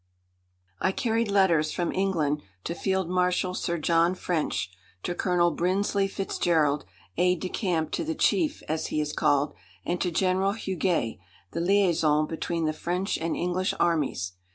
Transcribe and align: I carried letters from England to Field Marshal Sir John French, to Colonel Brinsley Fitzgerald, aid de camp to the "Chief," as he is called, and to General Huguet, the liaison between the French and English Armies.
I 0.79 0.91
carried 0.93 1.29
letters 1.29 1.71
from 1.71 1.91
England 1.91 2.41
to 2.63 2.73
Field 2.73 3.07
Marshal 3.07 3.53
Sir 3.53 3.77
John 3.77 4.15
French, 4.15 4.71
to 5.03 5.13
Colonel 5.13 5.51
Brinsley 5.51 6.07
Fitzgerald, 6.07 6.85
aid 7.17 7.39
de 7.39 7.49
camp 7.49 7.91
to 7.91 8.03
the 8.03 8.15
"Chief," 8.15 8.63
as 8.67 8.87
he 8.87 8.99
is 8.99 9.13
called, 9.13 9.53
and 9.85 10.01
to 10.01 10.09
General 10.09 10.53
Huguet, 10.53 11.19
the 11.51 11.61
liaison 11.61 12.25
between 12.25 12.65
the 12.65 12.73
French 12.73 13.19
and 13.19 13.35
English 13.35 13.75
Armies. 13.79 14.33